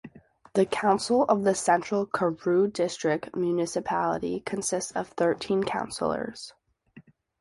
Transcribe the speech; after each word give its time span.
The 0.55 0.65
council 0.65 1.25
of 1.25 1.43
the 1.43 1.53
Central 1.53 2.07
Karoo 2.07 2.67
District 2.67 3.35
Municipality 3.35 4.39
consists 4.39 4.91
of 4.93 5.09
thirteen 5.09 5.63
councillors. 5.63 6.53